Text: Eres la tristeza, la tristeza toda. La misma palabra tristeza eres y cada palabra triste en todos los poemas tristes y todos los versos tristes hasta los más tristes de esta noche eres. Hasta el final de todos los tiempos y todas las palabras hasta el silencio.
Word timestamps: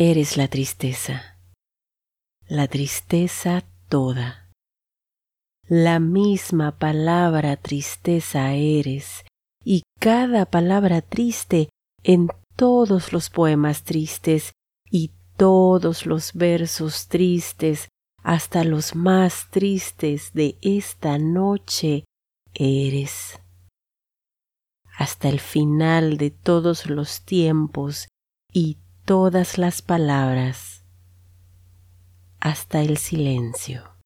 Eres 0.00 0.36
la 0.36 0.46
tristeza, 0.46 1.40
la 2.46 2.68
tristeza 2.68 3.64
toda. 3.88 4.48
La 5.66 5.98
misma 5.98 6.78
palabra 6.78 7.56
tristeza 7.56 8.54
eres 8.54 9.24
y 9.64 9.82
cada 9.98 10.46
palabra 10.46 11.02
triste 11.02 11.70
en 12.04 12.28
todos 12.54 13.12
los 13.12 13.28
poemas 13.28 13.82
tristes 13.82 14.52
y 14.88 15.10
todos 15.36 16.06
los 16.06 16.32
versos 16.32 17.08
tristes 17.08 17.88
hasta 18.22 18.62
los 18.62 18.94
más 18.94 19.50
tristes 19.50 20.32
de 20.32 20.58
esta 20.62 21.18
noche 21.18 22.04
eres. 22.54 23.40
Hasta 24.96 25.28
el 25.28 25.40
final 25.40 26.18
de 26.18 26.30
todos 26.30 26.86
los 26.86 27.24
tiempos 27.24 28.06
y 28.52 28.78
todas 29.08 29.56
las 29.56 29.80
palabras 29.80 30.84
hasta 32.40 32.82
el 32.82 32.98
silencio. 32.98 33.97